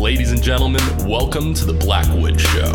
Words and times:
Ladies 0.00 0.32
and 0.32 0.42
gentlemen, 0.42 0.80
welcome 1.06 1.52
to 1.52 1.66
the 1.66 1.74
Blackwood 1.74 2.40
Show. 2.40 2.72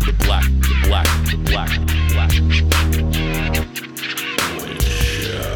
The 0.00 0.14
Black, 0.20 0.44
the 0.44 0.80
Black, 0.84 1.06
the 1.26 1.36
Black, 1.44 1.68
Black 2.08 2.30
Show. 4.90 5.50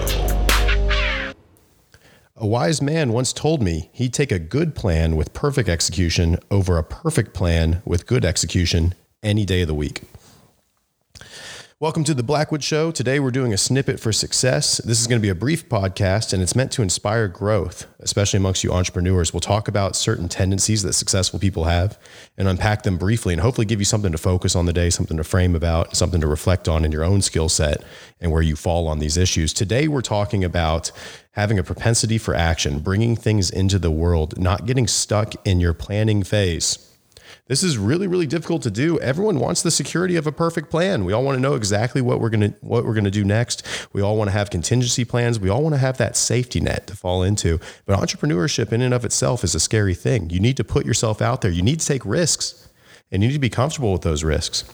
A 2.37 2.47
wise 2.47 2.83
man 2.83 3.11
once 3.11 3.33
told 3.33 3.63
me 3.63 3.89
he'd 3.95 4.13
take 4.13 4.31
a 4.31 4.39
good 4.39 4.75
plan 4.75 5.17
with 5.17 5.33
perfect 5.33 5.71
execution 5.71 6.37
over 6.51 6.77
a 6.77 6.85
perfect 6.85 7.33
plan 7.33 7.81
with 7.87 8.07
good 8.07 8.27
execution 8.27 8.95
any 9.23 9.47
day 9.47 9.63
of 9.63 9.69
the 9.69 9.75
week. 9.75 10.03
Welcome 11.81 12.05
to 12.05 12.15
the 12.15 12.23
Blackwood 12.23 12.63
Show. 12.63 12.93
Today 12.93 13.19
we're 13.19 13.33
doing 13.33 13.53
a 13.53 13.59
snippet 13.59 13.99
for 13.99 14.13
success. 14.13 14.79
This 14.79 15.01
is 15.01 15.09
going 15.09 15.21
to 15.21 15.23
be 15.23 15.29
a 15.29 15.35
brief 15.35 15.69
podcast 15.69 16.33
and 16.33 16.41
it's 16.41 16.55
meant 16.55 16.71
to 16.73 16.83
inspire 16.83 17.27
growth, 17.27 17.89
especially 17.99 18.37
amongst 18.37 18.63
you 18.63 18.73
entrepreneurs. 18.73 19.33
We'll 19.33 19.41
talk 19.41 19.67
about 19.67 19.97
certain 19.97 20.29
tendencies 20.29 20.85
that 20.85 20.93
successful 20.93 21.41
people 21.41 21.65
have 21.65 21.99
and 22.39 22.47
unpack 22.47 22.85
them 22.85 22.97
briefly 22.97 23.35
and 23.35 23.43
hopefully 23.43 23.65
give 23.65 23.81
you 23.81 23.85
something 23.85 24.13
to 24.13 24.19
focus 24.19 24.55
on 24.55 24.67
the 24.67 24.73
day, 24.73 24.89
something 24.89 25.17
to 25.17 25.25
frame 25.25 25.57
about, 25.57 25.97
something 25.97 26.21
to 26.21 26.29
reflect 26.29 26.69
on 26.69 26.85
in 26.85 26.93
your 26.93 27.03
own 27.03 27.21
skill 27.21 27.49
set 27.49 27.83
and 28.21 28.31
where 28.31 28.41
you 28.41 28.55
fall 28.55 28.87
on 28.87 29.01
these 29.01 29.17
issues. 29.17 29.53
Today 29.53 29.89
we're 29.89 30.01
talking 30.01 30.45
about 30.45 30.93
having 31.33 31.59
a 31.59 31.65
propensity 31.65 32.19
for 32.19 32.37
action, 32.37 32.79
bringing 32.79 33.17
things 33.17 33.51
into 33.51 33.81
the 33.81 33.91
world, 33.91 34.39
not 34.39 34.65
getting 34.65 34.87
stuck 34.87 35.35
in 35.45 35.59
your 35.59 35.75
planning 35.75 36.23
phase. 36.23 36.94
This 37.47 37.63
is 37.63 37.79
really, 37.79 38.07
really 38.07 38.27
difficult 38.27 38.63
to 38.63 38.71
do. 38.71 38.99
Everyone 39.01 39.39
wants 39.39 39.63
the 39.63 39.71
security 39.71 40.17
of 40.17 40.27
a 40.27 40.33
perfect 40.33 40.71
plan. 40.71 41.05
We 41.05 41.13
all 41.13 41.23
want 41.23 41.37
to 41.37 41.41
know 41.41 41.55
exactly 41.55 42.01
what 42.01 42.21
we're 42.21 42.31
gonna 42.31 42.55
what 42.61 42.85
we're 42.85 42.95
gonna 42.95 43.11
do 43.11 43.25
next. 43.25 43.67
We 43.93 44.03
all 44.03 44.17
want 44.17 44.29
to 44.29 44.33
have 44.33 44.51
contingency 44.51 45.05
plans. 45.05 45.39
We 45.39 45.49
all 45.49 45.63
want 45.63 45.75
to 45.75 45.81
have 45.81 45.99
that 45.99 46.17
safety 46.17 46.61
net 46.61 46.87
to 46.89 46.97
fall 46.97 47.23
into. 47.23 47.61
But 47.87 47.99
entrepreneurship 47.99 48.73
in 48.73 48.81
and 48.81 48.95
of 48.95 49.05
itself 49.05 49.45
is 49.45 49.55
a 49.55 49.61
scary 49.61 49.95
thing. 49.95 50.31
You 50.31 50.41
need 50.41 50.57
to 50.57 50.65
put 50.65 50.87
yourself 50.87 51.21
out 51.23 51.41
there. 51.41 51.51
You 51.51 51.63
need 51.63 51.81
to 51.81 51.87
take 51.87 52.05
risks, 52.05 52.69
and 53.11 53.23
you 53.23 53.29
need 53.29 53.35
to 53.35 53.41
be 53.41 53.51
comfortable 53.51 53.93
with 53.93 54.03
those 54.03 54.25
risks. 54.25 54.65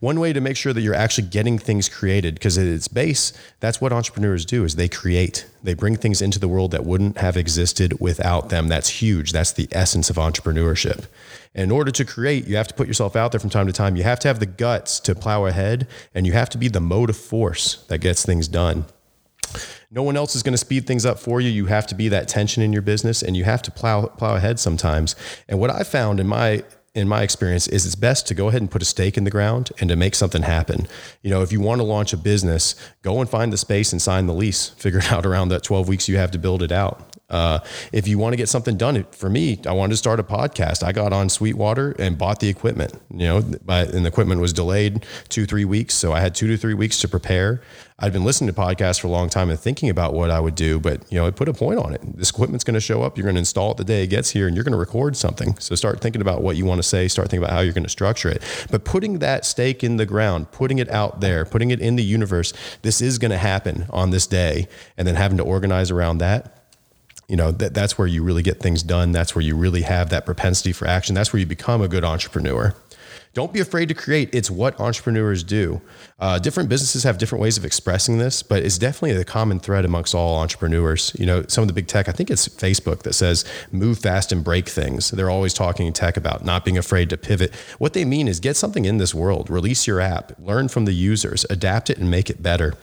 One 0.00 0.20
way 0.20 0.32
to 0.32 0.40
make 0.40 0.56
sure 0.56 0.72
that 0.72 0.80
you're 0.80 0.94
actually 0.94 1.28
getting 1.28 1.58
things 1.58 1.88
created, 1.88 2.34
because 2.34 2.56
at 2.56 2.66
its 2.66 2.88
base, 2.88 3.32
that's 3.60 3.80
what 3.80 3.92
entrepreneurs 3.92 4.44
do 4.44 4.64
is 4.64 4.76
they 4.76 4.88
create. 4.88 5.46
They 5.62 5.74
bring 5.74 5.96
things 5.96 6.22
into 6.22 6.38
the 6.38 6.48
world 6.48 6.70
that 6.70 6.84
wouldn't 6.84 7.18
have 7.18 7.36
existed 7.36 8.00
without 8.00 8.48
them. 8.48 8.68
That's 8.68 8.88
huge. 8.88 9.32
That's 9.32 9.52
the 9.52 9.68
essence 9.72 10.10
of 10.10 10.16
entrepreneurship. 10.16 11.06
In 11.54 11.70
order 11.70 11.90
to 11.90 12.04
create, 12.04 12.46
you 12.46 12.56
have 12.56 12.68
to 12.68 12.74
put 12.74 12.86
yourself 12.86 13.16
out 13.16 13.32
there 13.32 13.40
from 13.40 13.50
time 13.50 13.66
to 13.66 13.72
time. 13.72 13.96
You 13.96 14.04
have 14.04 14.20
to 14.20 14.28
have 14.28 14.38
the 14.38 14.46
guts 14.46 15.00
to 15.00 15.14
plow 15.14 15.46
ahead, 15.46 15.88
and 16.14 16.26
you 16.26 16.32
have 16.32 16.48
to 16.50 16.58
be 16.58 16.68
the 16.68 16.80
motive 16.80 17.16
force 17.16 17.84
that 17.88 17.98
gets 17.98 18.24
things 18.24 18.48
done. 18.48 18.84
No 19.90 20.04
one 20.04 20.16
else 20.16 20.36
is 20.36 20.44
going 20.44 20.52
to 20.52 20.58
speed 20.58 20.86
things 20.86 21.04
up 21.04 21.18
for 21.18 21.40
you. 21.40 21.50
You 21.50 21.66
have 21.66 21.88
to 21.88 21.96
be 21.96 22.08
that 22.08 22.28
tension 22.28 22.62
in 22.62 22.72
your 22.72 22.82
business, 22.82 23.22
and 23.22 23.36
you 23.36 23.42
have 23.42 23.62
to 23.62 23.72
plow 23.72 24.06
plow 24.06 24.36
ahead 24.36 24.60
sometimes. 24.60 25.16
And 25.48 25.58
what 25.58 25.70
I 25.70 25.82
found 25.82 26.20
in 26.20 26.28
my 26.28 26.62
in 26.94 27.08
my 27.08 27.22
experience 27.22 27.68
is 27.68 27.86
it's 27.86 27.94
best 27.94 28.26
to 28.26 28.34
go 28.34 28.48
ahead 28.48 28.60
and 28.60 28.70
put 28.70 28.82
a 28.82 28.84
stake 28.84 29.16
in 29.16 29.24
the 29.24 29.30
ground 29.30 29.70
and 29.80 29.88
to 29.88 29.96
make 29.96 30.14
something 30.14 30.42
happen. 30.42 30.88
You 31.22 31.30
know, 31.30 31.42
if 31.42 31.52
you 31.52 31.60
want 31.60 31.80
to 31.80 31.84
launch 31.84 32.12
a 32.12 32.16
business, 32.16 32.74
go 33.02 33.20
and 33.20 33.30
find 33.30 33.52
the 33.52 33.56
space 33.56 33.92
and 33.92 34.02
sign 34.02 34.26
the 34.26 34.34
lease. 34.34 34.70
Figure 34.70 34.98
it 34.98 35.12
out 35.12 35.24
around 35.24 35.50
that 35.50 35.62
12 35.62 35.88
weeks 35.88 36.08
you 36.08 36.16
have 36.16 36.32
to 36.32 36.38
build 36.38 36.62
it 36.62 36.72
out. 36.72 37.16
Uh, 37.30 37.60
if 37.92 38.08
you 38.08 38.18
want 38.18 38.32
to 38.32 38.36
get 38.36 38.48
something 38.48 38.76
done, 38.76 39.04
for 39.12 39.30
me, 39.30 39.60
I 39.66 39.72
wanted 39.72 39.92
to 39.92 39.96
start 39.96 40.20
a 40.20 40.24
podcast. 40.24 40.82
I 40.82 40.92
got 40.92 41.12
on 41.12 41.28
Sweetwater 41.28 41.92
and 41.98 42.18
bought 42.18 42.40
the 42.40 42.48
equipment. 42.48 42.94
You 43.10 43.26
know, 43.26 43.36
and 43.38 44.04
the 44.04 44.08
equipment 44.08 44.40
was 44.40 44.52
delayed 44.52 45.06
two, 45.28 45.46
three 45.46 45.64
weeks, 45.64 45.94
so 45.94 46.12
I 46.12 46.20
had 46.20 46.34
two 46.34 46.48
to 46.48 46.56
three 46.56 46.74
weeks 46.74 47.00
to 47.00 47.08
prepare. 47.08 47.62
I'd 48.02 48.14
been 48.14 48.24
listening 48.24 48.52
to 48.52 48.58
podcasts 48.58 48.98
for 48.98 49.08
a 49.08 49.10
long 49.10 49.28
time 49.28 49.50
and 49.50 49.60
thinking 49.60 49.90
about 49.90 50.14
what 50.14 50.30
I 50.30 50.40
would 50.40 50.54
do, 50.54 50.80
but 50.80 51.02
you 51.12 51.18
know, 51.18 51.26
I 51.26 51.30
put 51.30 51.50
a 51.50 51.52
point 51.52 51.78
on 51.78 51.92
it. 51.92 52.00
This 52.16 52.30
equipment's 52.30 52.64
going 52.64 52.74
to 52.74 52.80
show 52.80 53.02
up. 53.02 53.18
You're 53.18 53.24
going 53.24 53.34
to 53.34 53.40
install 53.40 53.72
it 53.72 53.76
the 53.76 53.84
day 53.84 54.04
it 54.04 54.06
gets 54.06 54.30
here, 54.30 54.46
and 54.46 54.56
you're 54.56 54.64
going 54.64 54.72
to 54.72 54.78
record 54.78 55.16
something. 55.16 55.54
So 55.58 55.74
start 55.74 56.00
thinking 56.00 56.22
about 56.22 56.40
what 56.40 56.56
you 56.56 56.64
want 56.64 56.78
to 56.78 56.82
say. 56.82 57.08
Start 57.08 57.28
thinking 57.28 57.44
about 57.44 57.54
how 57.54 57.60
you're 57.60 57.74
going 57.74 57.84
to 57.84 57.90
structure 57.90 58.30
it. 58.30 58.42
But 58.70 58.84
putting 58.84 59.18
that 59.18 59.44
stake 59.44 59.84
in 59.84 59.98
the 59.98 60.06
ground, 60.06 60.50
putting 60.50 60.78
it 60.78 60.88
out 60.88 61.20
there, 61.20 61.44
putting 61.44 61.70
it 61.70 61.80
in 61.80 61.96
the 61.96 62.02
universe. 62.02 62.54
This 62.80 63.02
is 63.02 63.18
going 63.18 63.32
to 63.32 63.38
happen 63.38 63.86
on 63.90 64.10
this 64.10 64.26
day, 64.26 64.66
and 64.96 65.06
then 65.06 65.16
having 65.16 65.36
to 65.36 65.44
organize 65.44 65.90
around 65.90 66.18
that 66.18 66.59
you 67.30 67.36
know 67.36 67.52
that 67.52 67.72
that's 67.74 67.96
where 67.96 68.08
you 68.08 68.24
really 68.24 68.42
get 68.42 68.58
things 68.58 68.82
done. 68.82 69.12
That's 69.12 69.36
where 69.36 69.42
you 69.42 69.56
really 69.56 69.82
have 69.82 70.10
that 70.10 70.26
propensity 70.26 70.72
for 70.72 70.86
action. 70.86 71.14
That's 71.14 71.32
where 71.32 71.38
you 71.38 71.46
become 71.46 71.80
a 71.80 71.86
good 71.86 72.04
entrepreneur. 72.04 72.74
Don't 73.32 73.52
be 73.52 73.60
afraid 73.60 73.88
to 73.90 73.94
create. 73.94 74.34
It's 74.34 74.50
what 74.50 74.80
entrepreneurs 74.80 75.44
do. 75.44 75.80
Uh, 76.18 76.40
different 76.40 76.68
businesses 76.68 77.04
have 77.04 77.16
different 77.18 77.40
ways 77.40 77.56
of 77.56 77.64
expressing 77.64 78.18
this 78.18 78.42
but 78.42 78.64
it's 78.64 78.76
definitely 78.76 79.16
the 79.16 79.24
common 79.24 79.60
thread 79.60 79.84
amongst 79.84 80.12
all 80.12 80.38
entrepreneurs. 80.38 81.14
You 81.16 81.26
know 81.26 81.44
some 81.46 81.62
of 81.62 81.68
the 81.68 81.72
big 81.72 81.86
tech 81.86 82.08
i 82.08 82.12
think 82.12 82.30
it's 82.30 82.48
facebook 82.48 83.02
that 83.04 83.12
says 83.12 83.44
move 83.70 84.00
fast 84.00 84.32
and 84.32 84.42
break 84.42 84.68
things. 84.68 85.12
They're 85.12 85.30
always 85.30 85.54
talking 85.54 85.86
in 85.86 85.92
tech 85.92 86.16
about 86.16 86.44
not 86.44 86.64
being 86.64 86.78
afraid 86.78 87.10
to 87.10 87.16
pivot. 87.16 87.54
What 87.78 87.92
they 87.92 88.04
mean 88.04 88.26
is 88.26 88.40
get 88.40 88.56
something 88.56 88.84
in 88.84 88.98
this 88.98 89.14
world 89.14 89.48
release 89.48 89.86
your 89.86 90.00
app 90.00 90.32
learn 90.40 90.66
from 90.66 90.84
the 90.84 90.92
users 90.92 91.46
adapt 91.48 91.90
it 91.90 91.98
and 91.98 92.10
make 92.10 92.28
it 92.28 92.42
better 92.42 92.74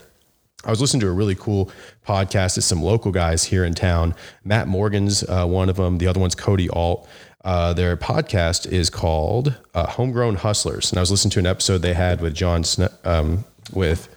I 0.65 0.71
was 0.71 0.81
listening 0.81 1.01
to 1.01 1.07
a 1.07 1.11
really 1.11 1.35
cool 1.35 1.71
podcast. 2.05 2.57
It's 2.57 2.65
some 2.65 2.81
local 2.81 3.11
guys 3.11 3.43
here 3.43 3.63
in 3.63 3.75
town. 3.75 4.15
Matt 4.43 4.67
Morgan's 4.67 5.23
uh, 5.23 5.45
one 5.45 5.69
of 5.69 5.75
them. 5.75 5.99
The 5.99 6.07
other 6.07 6.19
one's 6.19 6.33
Cody 6.33 6.67
Alt. 6.69 7.07
Uh, 7.45 7.73
their 7.73 7.95
podcast 7.95 8.65
is 8.65 8.89
called 8.89 9.55
uh, 9.75 9.85
Homegrown 9.85 10.37
Hustlers, 10.37 10.91
and 10.91 10.97
I 10.97 11.01
was 11.01 11.11
listening 11.11 11.31
to 11.31 11.39
an 11.39 11.45
episode 11.45 11.77
they 11.83 11.93
had 11.93 12.21
with 12.21 12.33
Jon 12.33 12.63
Snow, 12.63 12.89
um, 13.05 13.45
with 13.71 14.09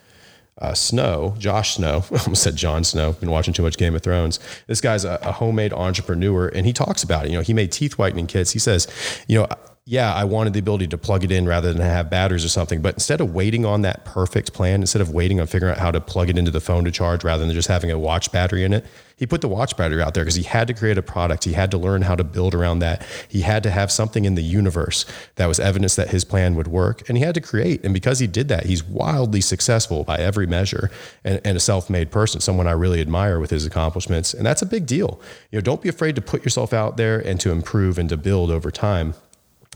uh, 0.58 0.72
Snow, 0.72 1.34
Josh 1.38 1.74
Snow. 1.74 2.04
I 2.10 2.22
almost 2.22 2.42
said 2.42 2.56
Jon 2.56 2.84
Snow. 2.84 3.12
Been 3.12 3.30
watching 3.30 3.52
too 3.52 3.62
much 3.62 3.76
Game 3.76 3.94
of 3.94 4.02
Thrones. 4.02 4.40
This 4.66 4.80
guy's 4.80 5.04
a, 5.04 5.18
a 5.22 5.32
homemade 5.32 5.74
entrepreneur, 5.74 6.48
and 6.48 6.64
he 6.64 6.72
talks 6.72 7.02
about 7.02 7.26
it. 7.26 7.30
You 7.30 7.36
know, 7.36 7.42
he 7.42 7.52
made 7.52 7.70
teeth 7.70 7.98
whitening 7.98 8.26
kits. 8.26 8.52
He 8.52 8.58
says, 8.58 8.88
you 9.28 9.38
know, 9.38 9.46
yeah, 9.86 10.14
I 10.14 10.24
wanted 10.24 10.52
the 10.52 10.60
ability 10.60 10.86
to 10.88 10.98
plug 10.98 11.24
it 11.24 11.32
in 11.32 11.46
rather 11.46 11.72
than 11.72 11.82
have 11.82 12.10
batteries 12.10 12.44
or 12.44 12.48
something. 12.48 12.82
But 12.82 12.94
instead 12.94 13.20
of 13.20 13.34
waiting 13.34 13.64
on 13.64 13.82
that 13.82 14.04
perfect 14.04 14.52
plan, 14.52 14.82
instead 14.82 15.02
of 15.02 15.10
waiting 15.10 15.40
on 15.40 15.46
figuring 15.46 15.72
out 15.72 15.78
how 15.78 15.90
to 15.90 16.00
plug 16.00 16.28
it 16.28 16.38
into 16.38 16.50
the 16.50 16.60
phone 16.60 16.84
to 16.84 16.90
charge 16.90 17.24
rather 17.24 17.44
than 17.44 17.54
just 17.54 17.66
having 17.66 17.90
a 17.90 17.98
watch 17.98 18.30
battery 18.30 18.62
in 18.62 18.74
it, 18.74 18.84
he 19.16 19.26
put 19.26 19.40
the 19.40 19.48
watch 19.48 19.76
battery 19.76 20.00
out 20.00 20.14
there 20.14 20.22
because 20.22 20.36
he 20.36 20.42
had 20.42 20.68
to 20.68 20.74
create 20.74 20.96
a 20.96 21.02
product. 21.02 21.44
He 21.44 21.54
had 21.54 21.70
to 21.72 21.78
learn 21.78 22.02
how 22.02 22.14
to 22.14 22.22
build 22.22 22.54
around 22.54 22.78
that. 22.80 23.04
He 23.28 23.40
had 23.40 23.62
to 23.62 23.70
have 23.70 23.90
something 23.90 24.26
in 24.26 24.34
the 24.34 24.42
universe 24.42 25.06
that 25.36 25.46
was 25.46 25.58
evidence 25.58 25.96
that 25.96 26.10
his 26.10 26.24
plan 26.24 26.54
would 26.54 26.68
work. 26.68 27.08
And 27.08 27.18
he 27.18 27.24
had 27.24 27.34
to 27.34 27.40
create. 27.40 27.82
And 27.84 27.92
because 27.92 28.18
he 28.18 28.26
did 28.26 28.48
that, 28.48 28.66
he's 28.66 28.84
wildly 28.84 29.40
successful 29.40 30.04
by 30.04 30.18
every 30.18 30.46
measure 30.46 30.90
and, 31.24 31.40
and 31.42 31.56
a 31.56 31.60
self 31.60 31.90
made 31.90 32.10
person, 32.10 32.40
someone 32.40 32.68
I 32.68 32.72
really 32.72 33.00
admire 33.00 33.40
with 33.40 33.50
his 33.50 33.66
accomplishments. 33.66 34.34
And 34.34 34.46
that's 34.46 34.62
a 34.62 34.66
big 34.66 34.86
deal. 34.86 35.20
You 35.50 35.56
know, 35.56 35.62
don't 35.62 35.82
be 35.82 35.88
afraid 35.88 36.14
to 36.14 36.22
put 36.22 36.44
yourself 36.44 36.72
out 36.72 36.96
there 36.96 37.18
and 37.18 37.40
to 37.40 37.50
improve 37.50 37.98
and 37.98 38.08
to 38.10 38.16
build 38.16 38.50
over 38.50 38.70
time 38.70 39.14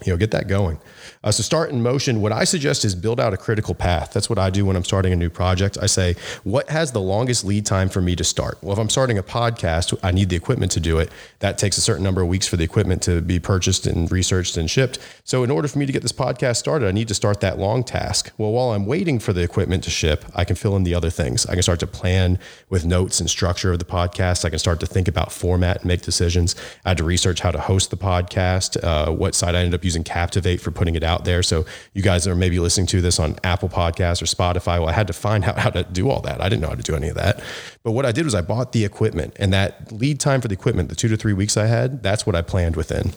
you 0.05 0.13
know, 0.13 0.17
get 0.17 0.33
that 0.33 0.49
going. 0.49 0.77
Uh, 1.23 1.31
so 1.31 1.41
start 1.41 1.71
in 1.71 1.81
motion. 1.81 2.21
What 2.21 2.33
I 2.33 2.43
suggest 2.43 2.85
is 2.85 2.97
build 2.97 3.21
out 3.21 3.33
a 3.33 3.37
critical 3.37 3.75
path. 3.75 4.13
That's 4.13 4.29
what 4.29 4.41
I 4.41 4.51
do 4.51 4.67
when 4.67 4.75
I'm 4.75 4.83
starting 4.83 5.13
a 5.13 5.17
new 5.17 5.31
project. 5.31 5.79
I 5.81 5.87
say, 5.87 6.17
what 6.43 6.69
has 6.69 6.91
the 6.91 7.01
longest 7.01 7.45
lead 7.45 7.65
time 7.65 7.89
for 7.89 8.01
me 8.01 8.17
to 8.17 8.25
start? 8.25 8.59
Well, 8.61 8.73
if 8.73 8.79
I'm 8.81 8.91
starting 8.91 9.19
a 9.19 9.23
podcast, 9.23 9.97
I 10.03 10.11
need 10.11 10.31
the 10.31 10.37
equipment 10.37 10.73
to 10.73 10.81
do 10.81 10.99
it. 10.99 11.13
That 11.39 11.59
takes 11.59 11.79
a 11.79 11.81
certain 11.81 12.03
number 12.03 12.23
of 12.23 12.29
weeks 12.29 12.49
for 12.49 12.57
the 12.57 12.65
equipment 12.65 13.03
to 13.03 13.21
be 13.21 13.39
purchased 13.39 13.87
and 13.87 14.11
researched 14.11 14.57
and 14.57 14.69
shipped. 14.69 14.99
So 15.23 15.45
in 15.45 15.51
order 15.51 15.69
for 15.69 15.79
me 15.79 15.87
to 15.87 15.93
get 15.93 16.03
this 16.03 16.13
podcast 16.13 16.57
started, 16.57 16.89
I 16.89 16.93
need 16.93 17.09
to 17.09 17.15
start 17.15 17.41
that 17.41 17.59
long 17.61 17.85
task. 17.85 18.33
Well, 18.37 18.51
while 18.51 18.73
I'm 18.73 18.87
waiting 18.87 19.21
for 19.21 19.33
the 19.33 19.43
equipment 19.43 19.85
to 19.85 19.91
ship, 19.91 20.25
I 20.35 20.45
can 20.45 20.57
fill 20.57 20.75
in 20.75 20.83
the 20.83 20.95
other 20.95 21.11
things. 21.11 21.47
I 21.47 21.53
can 21.53 21.63
start 21.63 21.79
to 21.81 21.87
plan 21.87 22.41
with 22.69 22.85
notes 22.85 23.21
and 23.21 23.31
structure 23.31 23.73
of 23.73 23.79
the 23.79 23.85
podcast. 23.85 24.45
I 24.45 24.51
can 24.51 24.59
start 24.59 24.81
to 24.81 24.87
think 24.87 25.07
about 25.07 25.31
format 25.31 25.79
and 25.79 25.87
make 25.87 26.03
decisions. 26.03 26.57
I 26.85 26.91
had 26.91 26.99
to 26.99 27.05
research 27.05 27.41
how 27.41 27.53
to 27.53 27.61
host 27.61 27.91
the 27.91 27.97
podcast, 27.97 28.83
uh, 28.83 29.13
what 29.13 29.37
site 29.37 29.55
I 29.55 29.61
ended 29.61 29.75
up 29.75 29.84
using 29.85 30.03
Captivate 30.03 30.61
for 30.61 30.71
putting 30.71 30.95
it 30.95 31.03
out 31.03 31.25
there. 31.25 31.43
So 31.43 31.65
you 31.93 32.03
guys 32.03 32.27
are 32.27 32.35
maybe 32.35 32.59
listening 32.59 32.87
to 32.89 33.01
this 33.01 33.19
on 33.19 33.37
Apple 33.45 33.69
Podcasts 33.69 34.23
or 34.23 34.27
Spotify. 34.27 34.79
Well, 34.79 34.89
I 34.89 34.93
had 34.93 35.07
to 35.07 35.13
find 35.13 35.45
out 35.49 35.59
how 35.59 35.71
to 35.71 35.85
do 35.85 36.11
all 36.11 36.21
that. 36.23 36.41
I 36.41 36.49
didn't 36.49 36.63
know 36.63 36.69
how 36.69 36.75
to 36.75 36.83
do 36.83 36.97
any 36.97 37.09
of 37.09 37.17
that. 37.17 37.43
But 37.83 37.93
what 37.93 38.07
I 38.07 38.13
did 38.13 38.25
was 38.25 38.35
I 38.35 38.41
bought 38.41 38.73
the 38.73 38.85
equipment 38.85 39.35
and 39.39 39.53
that 39.53 39.93
lead 39.93 40.21
time 40.21 40.41
for 40.41 40.49
the 40.49 40.55
equipment, 40.55 40.89
the 40.89 40.95
two 40.95 41.09
to 41.09 41.17
three 41.17 41.33
weeks 41.33 41.57
I 41.57 41.67
had, 41.67 42.03
that's 42.03 42.27
what 42.27 42.35
I 42.35 42.43
planned 42.43 42.77
within. 42.77 43.13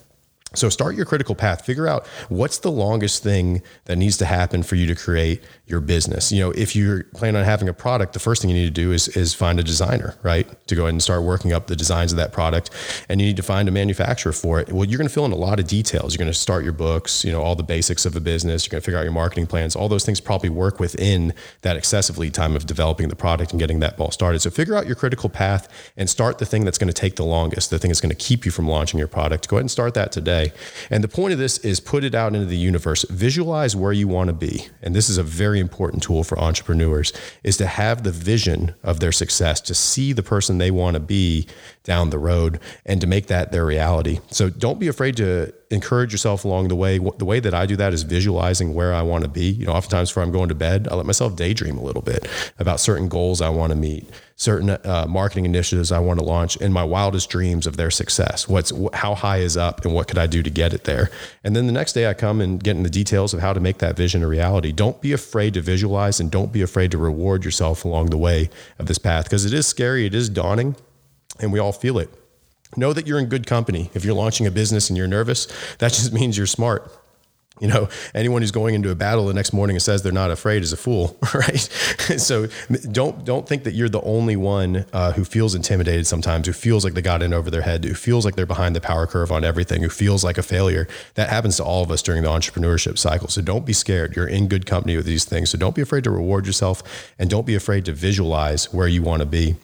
So 0.55 0.69
start 0.69 0.95
your 0.95 1.05
critical 1.05 1.35
path. 1.35 1.65
Figure 1.65 1.87
out 1.87 2.07
what's 2.29 2.59
the 2.59 2.71
longest 2.71 3.21
thing 3.21 3.61
that 3.83 3.97
needs 3.97 4.15
to 4.17 4.25
happen 4.25 4.63
for 4.63 4.75
you 4.75 4.87
to 4.87 4.95
create 4.95 5.43
your 5.65 5.81
business. 5.81 6.31
You 6.31 6.39
know, 6.39 6.51
if 6.51 6.73
you're 6.73 7.03
planning 7.15 7.35
on 7.35 7.43
having 7.43 7.67
a 7.67 7.73
product, 7.73 8.13
the 8.13 8.19
first 8.19 8.41
thing 8.41 8.49
you 8.49 8.55
need 8.55 8.65
to 8.65 8.71
do 8.71 8.93
is 8.93 9.09
is 9.09 9.33
find 9.33 9.59
a 9.59 9.63
designer, 9.63 10.15
right? 10.23 10.47
To 10.67 10.75
go 10.75 10.83
ahead 10.83 10.93
and 10.93 11.03
start 11.03 11.23
working 11.23 11.51
up 11.51 11.67
the 11.67 11.75
designs 11.75 12.13
of 12.13 12.17
that 12.17 12.31
product. 12.31 12.69
And 13.09 13.19
you 13.19 13.27
need 13.27 13.35
to 13.35 13.43
find 13.43 13.67
a 13.67 13.71
manufacturer 13.71 14.31
for 14.31 14.61
it. 14.61 14.71
Well, 14.71 14.85
you're 14.85 14.97
going 14.97 15.09
to 15.09 15.13
fill 15.13 15.25
in 15.25 15.33
a 15.33 15.35
lot 15.35 15.59
of 15.59 15.67
details. 15.67 16.13
You're 16.13 16.23
going 16.23 16.31
to 16.31 16.39
start 16.39 16.63
your 16.63 16.71
books, 16.71 17.25
you 17.25 17.31
know, 17.33 17.41
all 17.41 17.55
the 17.55 17.63
basics 17.63 18.05
of 18.05 18.15
a 18.15 18.21
business. 18.21 18.65
You're 18.65 18.71
going 18.71 18.81
to 18.81 18.85
figure 18.85 18.99
out 18.99 19.03
your 19.03 19.11
marketing 19.11 19.47
plans. 19.47 19.75
All 19.75 19.89
those 19.89 20.05
things 20.05 20.21
probably 20.21 20.49
work 20.49 20.79
within 20.79 21.33
that 21.63 21.75
excessive 21.75 22.17
lead 22.17 22.33
time 22.33 22.55
of 22.55 22.65
developing 22.65 23.09
the 23.09 23.17
product 23.17 23.51
and 23.51 23.59
getting 23.59 23.81
that 23.81 23.97
ball 23.97 24.11
started. 24.11 24.39
So 24.39 24.49
figure 24.49 24.75
out 24.75 24.87
your 24.87 24.95
critical 24.95 25.27
path 25.27 25.67
and 25.97 26.09
start 26.09 26.37
the 26.37 26.45
thing 26.45 26.63
that's 26.63 26.77
going 26.77 26.87
to 26.87 26.93
take 26.93 27.17
the 27.17 27.25
longest, 27.25 27.69
the 27.69 27.79
thing 27.79 27.89
that's 27.89 28.01
going 28.01 28.15
to 28.15 28.15
keep 28.15 28.45
you 28.45 28.51
from 28.51 28.69
launching 28.69 28.97
your 28.97 29.09
product. 29.09 29.49
Go 29.49 29.57
ahead 29.57 29.63
and 29.63 29.71
start 29.71 29.93
that 29.95 30.13
today 30.13 30.36
And 30.89 31.03
the 31.03 31.07
point 31.07 31.33
of 31.33 31.39
this 31.39 31.57
is 31.59 31.79
put 31.79 32.03
it 32.03 32.15
out 32.15 32.35
into 32.35 32.45
the 32.45 32.57
universe. 32.57 33.05
Visualize 33.09 33.75
where 33.75 33.91
you 33.91 34.07
want 34.07 34.27
to 34.27 34.33
be. 34.33 34.67
And 34.81 34.95
this 34.95 35.09
is 35.09 35.17
a 35.17 35.23
very 35.23 35.59
important 35.59 36.03
tool 36.03 36.23
for 36.23 36.39
entrepreneurs 36.39 37.13
is 37.43 37.57
to 37.57 37.67
have 37.67 38.03
the 38.03 38.11
vision 38.11 38.75
of 38.83 38.99
their 38.99 39.11
success, 39.11 39.61
to 39.61 39.73
see 39.73 40.13
the 40.13 40.23
person 40.23 40.57
they 40.57 40.71
want 40.71 40.95
to 40.95 40.99
be 40.99 41.47
down 41.83 42.09
the 42.09 42.19
road 42.19 42.59
and 42.85 43.01
to 43.01 43.07
make 43.07 43.27
that 43.27 43.51
their 43.51 43.65
reality. 43.65 44.19
So 44.29 44.49
don't 44.49 44.79
be 44.79 44.87
afraid 44.87 45.17
to 45.17 45.53
encourage 45.69 46.11
yourself 46.11 46.45
along 46.45 46.69
the 46.69 46.75
way. 46.75 46.97
The 46.97 47.25
way 47.25 47.39
that 47.39 47.53
I 47.53 47.65
do 47.65 47.75
that 47.75 47.93
is 47.93 48.03
visualizing 48.03 48.73
where 48.73 48.93
I 48.93 49.01
want 49.01 49.23
to 49.23 49.29
be. 49.29 49.45
You 49.45 49.65
know, 49.65 49.73
oftentimes 49.73 50.09
before 50.09 50.23
I'm 50.23 50.31
going 50.31 50.49
to 50.49 50.55
bed, 50.55 50.87
I 50.89 50.95
let 50.95 51.05
myself 51.05 51.35
daydream 51.35 51.77
a 51.77 51.83
little 51.83 52.01
bit 52.01 52.27
about 52.59 52.79
certain 52.79 53.07
goals 53.07 53.41
I 53.41 53.49
want 53.49 53.71
to 53.71 53.75
meet, 53.75 54.09
certain 54.35 54.69
uh, 54.69 55.05
marketing 55.07 55.45
initiatives 55.45 55.91
I 55.91 55.99
want 55.99 56.19
to 56.19 56.25
launch, 56.25 56.57
and 56.57 56.73
my 56.73 56.83
wildest 56.83 57.29
dreams 57.29 57.67
of 57.67 57.77
their 57.77 57.91
success. 57.91 58.47
What's 58.47 58.71
how 58.93 59.15
high 59.15 59.37
is 59.37 59.57
up, 59.57 59.83
and 59.85 59.93
what 59.93 60.07
could 60.07 60.17
I 60.17 60.27
do 60.27 60.41
to 60.43 60.49
get 60.49 60.73
it 60.73 60.85
there? 60.85 61.09
And 61.43 61.55
then 61.55 61.67
the 61.67 61.73
next 61.73 61.93
day, 61.93 62.09
I 62.09 62.13
come 62.13 62.41
and 62.41 62.63
get 62.63 62.75
in 62.75 62.83
the 62.83 62.89
details 62.89 63.33
of 63.33 63.41
how 63.41 63.53
to 63.53 63.59
make 63.59 63.79
that 63.79 63.97
vision 63.97 64.23
a 64.23 64.27
reality. 64.27 64.71
Don't 64.71 65.01
be 65.01 65.11
afraid 65.11 65.53
to 65.55 65.61
visualize, 65.61 66.19
and 66.19 66.31
don't 66.31 66.51
be 66.51 66.61
afraid 66.61 66.91
to 66.91 66.97
reward 66.97 67.43
yourself 67.43 67.85
along 67.85 68.07
the 68.07 68.17
way 68.17 68.49
of 68.79 68.85
this 68.85 68.97
path 68.97 69.25
because 69.25 69.45
it 69.45 69.53
is 69.53 69.67
scary, 69.67 70.05
it 70.05 70.15
is 70.15 70.29
daunting 70.29 70.75
and 71.39 71.53
we 71.53 71.59
all 71.59 71.71
feel 71.71 71.99
it. 71.99 72.09
Know 72.75 72.93
that 72.93 73.07
you're 73.07 73.19
in 73.19 73.27
good 73.27 73.47
company. 73.47 73.89
If 73.93 74.03
you're 74.03 74.15
launching 74.15 74.45
a 74.45 74.51
business 74.51 74.89
and 74.89 74.97
you're 74.97 75.07
nervous, 75.07 75.47
that 75.79 75.91
just 75.93 76.13
means 76.13 76.37
you're 76.37 76.47
smart. 76.47 76.91
You 77.59 77.67
know, 77.67 77.89
anyone 78.13 78.41
who's 78.43 78.51
going 78.51 78.75
into 78.75 78.91
a 78.91 78.95
battle 78.95 79.25
the 79.25 79.33
next 79.33 79.51
morning 79.51 79.75
and 79.75 79.81
says 79.81 80.03
they're 80.03 80.11
not 80.11 80.29
afraid 80.29 80.61
is 80.61 80.73
a 80.73 80.77
fool, 80.77 81.17
right? 81.33 81.57
so 82.17 82.47
don't 82.91 83.25
don't 83.25 83.47
think 83.47 83.63
that 83.63 83.73
you're 83.73 83.89
the 83.89 84.01
only 84.01 84.35
one 84.35 84.85
uh, 84.93 85.13
who 85.13 85.23
feels 85.23 85.55
intimidated 85.55 86.05
sometimes, 86.05 86.45
who 86.45 86.53
feels 86.53 86.83
like 86.83 86.93
they 86.93 87.01
got 87.01 87.23
in 87.23 87.33
over 87.33 87.49
their 87.49 87.63
head, 87.63 87.83
who 87.83 87.95
feels 87.95 88.25
like 88.25 88.35
they're 88.35 88.45
behind 88.45 88.75
the 88.75 88.81
power 88.81 89.07
curve 89.07 89.31
on 89.31 89.43
everything, 89.43 89.81
who 89.81 89.89
feels 89.89 90.23
like 90.23 90.37
a 90.37 90.43
failure. 90.43 90.87
That 91.15 91.29
happens 91.29 91.57
to 91.57 91.63
all 91.63 91.83
of 91.83 91.89
us 91.89 92.03
during 92.03 92.21
the 92.21 92.29
entrepreneurship 92.29 92.97
cycle. 92.99 93.27
So 93.27 93.41
don't 93.41 93.65
be 93.65 93.73
scared. 93.73 94.15
You're 94.15 94.27
in 94.27 94.47
good 94.47 94.65
company 94.65 94.95
with 94.95 95.05
these 95.05 95.25
things. 95.25 95.49
So 95.49 95.57
don't 95.57 95.75
be 95.75 95.81
afraid 95.81 96.03
to 96.03 96.11
reward 96.11 96.45
yourself, 96.45 96.83
and 97.17 97.29
don't 97.29 97.45
be 97.45 97.55
afraid 97.55 97.85
to 97.85 97.93
visualize 97.93 98.71
where 98.71 98.87
you 98.87 99.01
want 99.01 99.21
to 99.21 99.25
be. 99.25 99.55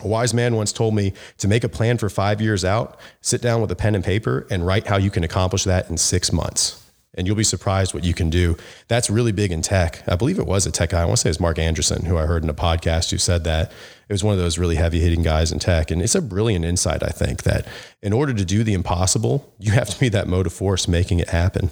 A 0.00 0.08
wise 0.08 0.34
man 0.34 0.56
once 0.56 0.72
told 0.72 0.94
me 0.94 1.12
to 1.38 1.48
make 1.48 1.64
a 1.64 1.68
plan 1.68 1.98
for 1.98 2.08
five 2.08 2.40
years 2.40 2.64
out, 2.64 2.98
sit 3.20 3.40
down 3.40 3.60
with 3.60 3.70
a 3.70 3.76
pen 3.76 3.94
and 3.94 4.04
paper 4.04 4.46
and 4.50 4.66
write 4.66 4.86
how 4.86 4.96
you 4.96 5.10
can 5.10 5.24
accomplish 5.24 5.64
that 5.64 5.88
in 5.88 5.96
six 5.96 6.32
months. 6.32 6.82
And 7.14 7.26
you'll 7.26 7.36
be 7.36 7.44
surprised 7.44 7.94
what 7.94 8.04
you 8.04 8.12
can 8.12 8.28
do. 8.28 8.58
That's 8.88 9.08
really 9.08 9.32
big 9.32 9.50
in 9.50 9.62
tech. 9.62 10.02
I 10.06 10.16
believe 10.16 10.38
it 10.38 10.46
was 10.46 10.66
a 10.66 10.70
tech 10.70 10.90
guy. 10.90 11.00
I 11.00 11.06
want 11.06 11.16
to 11.16 11.22
say 11.22 11.30
it's 11.30 11.40
Marc 11.40 11.56
Andreessen, 11.56 12.04
who 12.04 12.18
I 12.18 12.26
heard 12.26 12.42
in 12.44 12.50
a 12.50 12.54
podcast 12.54 13.10
who 13.10 13.16
said 13.16 13.44
that. 13.44 13.72
It 14.08 14.12
was 14.12 14.22
one 14.22 14.34
of 14.34 14.38
those 14.38 14.58
really 14.58 14.76
heavy 14.76 15.00
hitting 15.00 15.22
guys 15.22 15.50
in 15.50 15.58
tech. 15.58 15.90
And 15.90 16.02
it's 16.02 16.14
a 16.14 16.20
brilliant 16.20 16.66
insight, 16.66 17.02
I 17.02 17.08
think, 17.08 17.44
that 17.44 17.66
in 18.02 18.12
order 18.12 18.34
to 18.34 18.44
do 18.44 18.62
the 18.62 18.74
impossible, 18.74 19.50
you 19.58 19.72
have 19.72 19.88
to 19.88 19.98
be 19.98 20.10
that 20.10 20.28
motive 20.28 20.52
force 20.52 20.86
making 20.86 21.18
it 21.18 21.30
happen. 21.30 21.70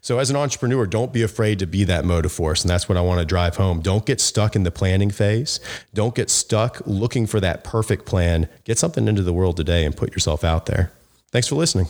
So, 0.00 0.18
as 0.18 0.30
an 0.30 0.36
entrepreneur, 0.36 0.86
don't 0.86 1.12
be 1.12 1.22
afraid 1.22 1.58
to 1.60 1.66
be 1.66 1.84
that 1.84 2.04
motive 2.04 2.32
force. 2.32 2.62
And 2.62 2.70
that's 2.70 2.88
what 2.88 2.98
I 2.98 3.00
want 3.00 3.20
to 3.20 3.26
drive 3.26 3.56
home. 3.56 3.80
Don't 3.80 4.06
get 4.06 4.20
stuck 4.20 4.56
in 4.56 4.62
the 4.62 4.70
planning 4.70 5.10
phase. 5.10 5.60
Don't 5.94 6.14
get 6.14 6.30
stuck 6.30 6.82
looking 6.86 7.26
for 7.26 7.40
that 7.40 7.64
perfect 7.64 8.06
plan. 8.06 8.48
Get 8.64 8.78
something 8.78 9.08
into 9.08 9.22
the 9.22 9.32
world 9.32 9.56
today 9.56 9.84
and 9.84 9.96
put 9.96 10.12
yourself 10.12 10.44
out 10.44 10.66
there. 10.66 10.92
Thanks 11.30 11.48
for 11.48 11.54
listening. 11.54 11.86